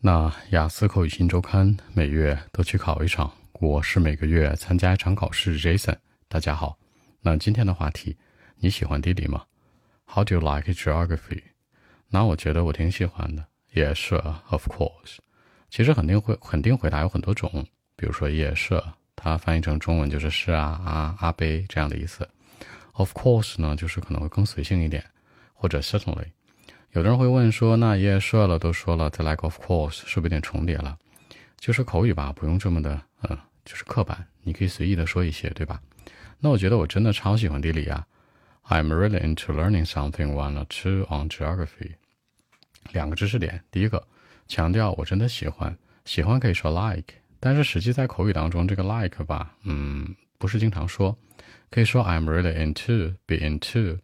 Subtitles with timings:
[0.00, 5.58] 那雅思口语新周刊每月都去考一场，我是每个月参加一场考试。
[5.58, 5.96] Jason，
[6.28, 6.78] 大家好。
[7.22, 8.16] 那今天的话题，
[8.58, 9.44] 你喜欢地理吗
[10.04, 11.42] ？How do you like geography？
[12.08, 13.46] 那我觉得我挺喜欢的。
[13.72, 14.14] 也是
[14.50, 15.16] of course。
[15.70, 17.66] 其实肯定会肯定回答有很多种，
[17.96, 18.80] 比如说也是
[19.16, 22.28] 它翻译成中文就是是啊啊阿贝这样的意思。
[22.92, 25.04] Of course 呢，就是可能会更随性一点，
[25.54, 26.26] 或者 Certainly。
[26.92, 30.96] 有的人会问说，那 Yes 了都说了，再来个 Of course 是不是有点重叠了？
[31.58, 35.80] 就是口语吧，不用这么的，嗯，就是刻板，你可以随意的说一些，对吧？
[36.38, 38.06] 那我觉得我真的超喜欢地理啊
[38.68, 41.92] ！I'm really into learning something one or two on geography。
[42.92, 44.06] 两个知识点，第一个
[44.48, 51.16] 强调我真的喜欢，喜欢可以说 like，但是实际在口语当中这个 like 吧，嗯，不是经常说，
[51.70, 53.98] 可以说 I'm really into，be into。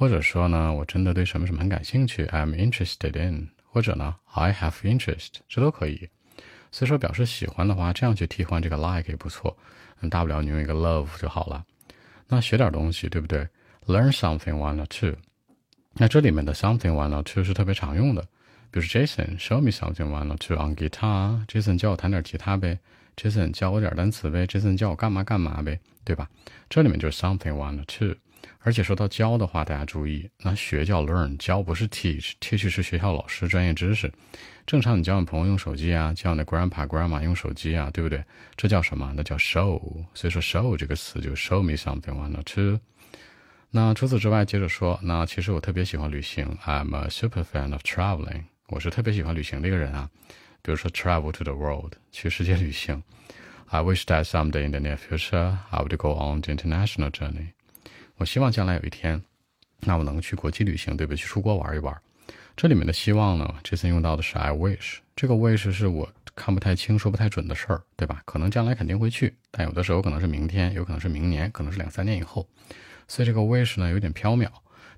[0.00, 6.08] 或者说呢，我真的对什么什么很感兴趣，I'm interested in，或者呢，I have interest，这都可以。
[6.72, 9.54] 所以说表示喜欢的话，这样去替换这个 like 也不错。
[10.08, 11.62] 大不了你用一个 love 就好了。
[12.28, 13.46] 那学点东西，对不对
[13.84, 15.18] ？Learn something one or two。
[15.92, 18.22] 那这里面的 something one or two 是特别常用的。
[18.70, 21.44] 比如 Jason show me something one or two on guitar。
[21.44, 22.78] Jason 教我弹点吉他呗。
[23.16, 24.46] Jason 教我点单词呗。
[24.46, 26.26] Jason 教我干嘛干嘛呗，对吧？
[26.70, 28.16] 这里面就是 something one or two。
[28.60, 34.12] 而且说到教的话，大家注意，那学叫 learn，教不是 teach，teach 是学校老师专业知识。
[34.66, 38.22] 正常你教你朋友用手机啊，教你的 grandpa grandma 用手机啊，对不对？
[38.56, 39.12] 这叫什么？
[39.16, 39.80] 那叫 show。
[40.14, 42.80] 所以说 show 这个词就 show me something one or to。
[43.70, 48.44] 那除此之外，接着说，那其实我特别喜欢旅行，I'm a super fan of traveling。
[48.68, 50.10] 我是特别喜欢旅行的一个人啊。
[50.62, 53.02] 比如说 travel to the world，去世界旅行。
[53.68, 57.52] I wish that someday in the near future I would go on the international journey。
[58.20, 59.18] 我希望将来有一天，
[59.80, 61.16] 那我能去国际旅行，对不对？
[61.16, 61.98] 去出国玩一玩。
[62.54, 64.98] 这里面的希望呢，这次用到的是 I wish。
[65.16, 68.20] 这个 wish 是我看不太清、说不太准的事儿，对吧？
[68.26, 72.46] 可能将来肯定会去，但有的时候可能是明天，有可能是明年，可能是两三年以后。
[73.08, 74.50] 所以这个 wish 呢有点飘渺，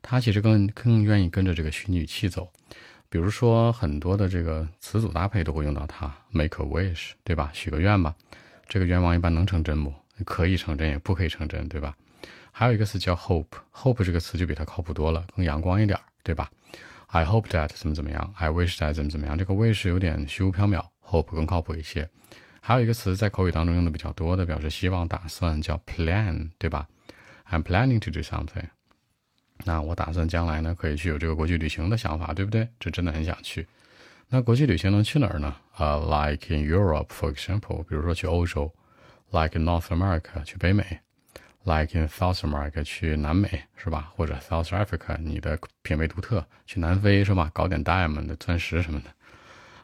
[0.03, 2.51] 他其实更更愿意跟着这个虚拟语气走。
[3.09, 7.53] 比如说很多的这个词组搭配都会用到它，make a wish，对吧？
[7.55, 8.13] 许个愿吧。
[8.67, 9.95] 这个愿望一般能成真不？
[10.25, 11.97] 可以成真，也不可以成真，对吧？
[12.53, 16.51] 还有一个词叫 hope，hope 这个词就比它靠谱多了，更阳光一点，对吧
[17.09, 22.09] ？I hope that 怎么怎么样，I wish that 怎么怎么样，这个 wish 有点虚无缥缈，hope 更靠谱一些。
[22.61, 26.87] 还有一个词在口语当中用的比较多的，表示希望、打算，叫 plan，对吧
[27.51, 28.69] ？I'm planning to do something。
[29.65, 32.69] 那我打算将来呢，可以去有这个国际旅行的想法，对不对？
[32.79, 33.67] 这真的很想去。
[34.29, 35.57] 那国际旅行能去哪儿呢？
[35.75, 38.73] 啊，like in Europe，for example，比如说去欧洲
[39.31, 41.01] ；like in North America，去北美。
[41.65, 44.11] Like in South America，去南美是吧？
[44.17, 47.51] 或者 South Africa，你的品味独特，去南非是吧？
[47.55, 49.07] 搞点 diamond 钻石什么的。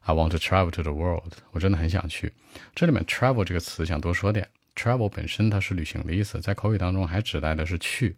[0.03, 2.33] I want to travel to the world，我真的很想去。
[2.75, 4.49] 这里面 travel 这个词想多说点。
[4.75, 8.17] Travel 本身它是旅行的意思，在口语当中还指代的是去，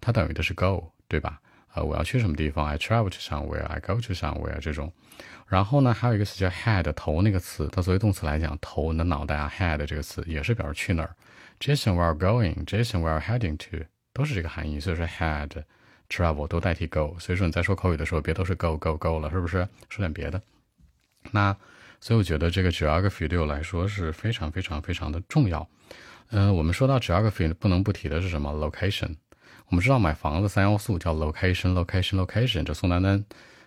[0.00, 1.40] 它等于的是 go，对吧？
[1.74, 4.92] 呃，我要去什么地方？I travel to somewhere，I go to somewhere 这种。
[5.46, 11.14] 然后呢，还有一个词叫 head，头那个词，它作为动词来讲，头你的脑袋啊，head 这个词也是表示去哪儿。
[11.58, 12.64] Jason, where are going?
[12.64, 13.86] Jason, where are heading to?
[14.12, 14.78] 都是这个含义。
[14.78, 15.64] 所以说 head,
[16.08, 17.16] travel 都代替 go。
[17.18, 19.66] 所以说你在说口语的时候，别都是 go go go 了，是不是？
[19.88, 20.40] 说点别的。
[21.32, 21.56] 那
[22.00, 25.68] 所以我觉得这个 geography 对我来说是非常非常非常的重要。
[26.30, 29.16] 嗯，我们说到 geography 不能不提的是什么？location。
[29.68, 32.62] 我们知道买房子三要素叫 location, location, location。
[32.64, 33.24] 这宋丹丹。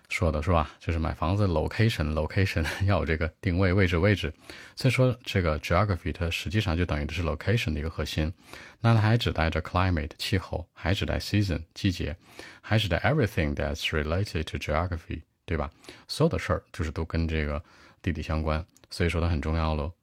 [0.10, 0.72] 说的是吧？
[0.80, 4.34] 就是买房子，location，location 要有这个定位位置位置。
[4.76, 8.34] 所以说这个 geography 它实际上就等于的是 location 的一个核心。
[8.82, 12.16] 那它还指代着 climate 气候，还指代 season 季节，
[12.62, 15.70] 还指代 everything that's related to geography，对吧？
[16.08, 17.64] 所有的事儿就是都跟这个
[18.02, 19.94] 地理相关，所以说它很重要喽。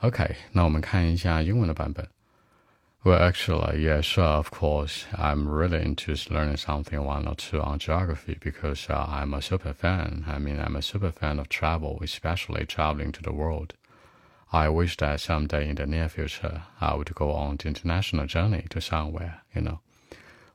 [0.00, 2.06] OK，那我们看一下英文的版本。
[3.04, 5.06] Well, actually, yeah, sure, of course.
[5.14, 9.72] I'm really into learning something one or two on geography because uh, I'm a super
[9.72, 10.24] fan.
[10.26, 13.74] I mean, I'm a super fan of travel, especially traveling to the world.
[14.52, 18.66] I wish that someday in the near future I would go on the international journey
[18.70, 19.80] to somewhere, you know,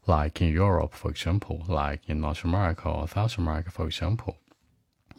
[0.08, 4.38] like in Europe, for example, like in North America or South America, for example.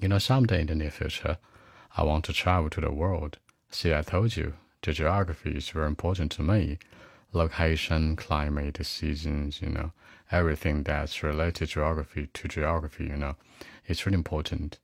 [0.01, 1.39] You know, someday in the near future,
[1.97, 3.39] I want to travel to the world.
[3.71, 6.79] See, I told you, the geography is very important to me
[7.34, 9.92] location, climate, seasons, you know,
[10.32, 13.36] everything that's related to geography to geography, you know,
[13.88, 14.80] it's really important.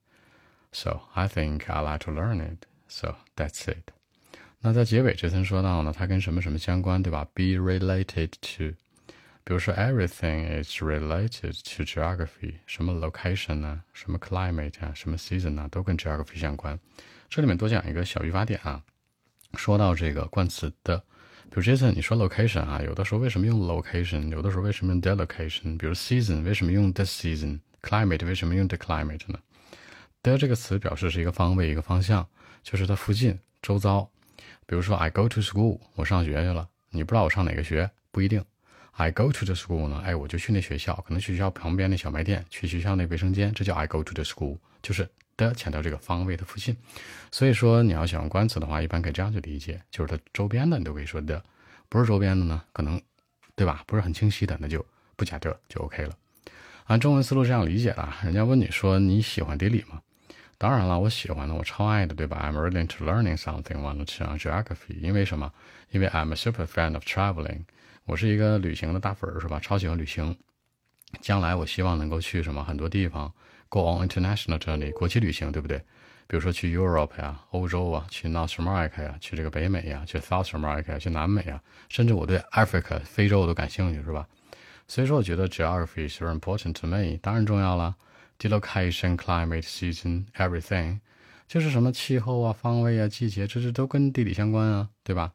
[0.72, 2.66] So I think I like to learn it.
[2.88, 3.92] So that's it.
[4.62, 7.26] 那在结尾这层说到呢，它跟什么什么相关，对吧？
[7.34, 8.76] Be related to。
[9.44, 16.80] 比如说，everything is related to geography，什么 location 啊，什么 climate 啊，什么 season 啊，都跟 geography 相关。
[17.30, 18.82] 这里面多讲一个小语法点啊。
[19.54, 21.04] 说到这个冠词的，
[21.53, 24.29] 比如 Jason，你说 location 啊，有的时候为什么用 location？
[24.29, 25.77] 有的时候为什么用 the location？
[25.77, 29.39] 比如 season，为什么用 the season？climate 为什么用 the climate 呢
[30.23, 32.25] ？the 这个词表示是一个方位，一个方向，
[32.63, 34.09] 就是它附近、周遭。
[34.67, 36.69] 比如说，I go to school，我上学去了。
[36.91, 38.45] 你不知道我上哪个学，不一定。
[38.93, 40.01] I go to the school 呢？
[40.05, 45.09] 哎，我就去那学校，可能去学校旁边那小卖店，去学校那卫生间，这叫 I go to the school，就是
[45.49, 46.77] 的强调这个方位的附近。
[47.31, 51.43] 所以说你要想用关词的话，一般可以这样去理解，就是它周边的你都可以说的，
[51.89, 53.01] 不是周边的呢，可能
[53.55, 53.83] 对吧？
[53.87, 54.85] 不是很清晰的，那就
[55.17, 56.17] 不加的就 OK 了。
[56.87, 60.01] 按中文思路这样理解的，人家问你说你喜欢地理吗？
[60.59, 64.99] 当然了，我喜欢的，我超爱的，对吧？I'm really into learning something, want to learn geography。
[65.01, 65.51] 因为什么？
[65.91, 67.61] 因为 I'm a super fan of traveling。
[68.05, 69.59] 我是一个旅行的大粉儿，是吧？
[69.61, 70.37] 超喜欢旅行。
[71.21, 73.33] 将来我希望能够去什么很多地方
[73.69, 75.79] ，go on international journey，国际旅行，对不对？
[76.27, 84.27] 比如说去 Europe 呀，欧洲啊，去 North America 呀，去这个北美呀，去 South America，去南美啊，甚至我对 Africa 非洲我都感兴趣，是吧？
[84.87, 87.97] 所以说，我觉得 geography is very important to me，当然重要了。
[88.39, 91.01] The location, climate, season, everything，
[91.47, 95.33] 就是什么气候啊、方位啊、季节，这这都跟地理相关啊，对吧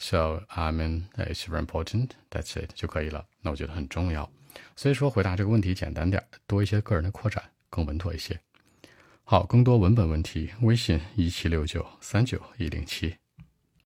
[0.00, 2.08] ？So I mean it's very important.
[2.30, 3.26] That's it 就可以了。
[3.42, 4.28] 那我觉得很重要。
[4.74, 8.40] 所以说回答这个问题简单点，多一些个人的扩展更稳妥一些。
[9.22, 13.14] 好，更多文本问题，微信一七六九三九一零七。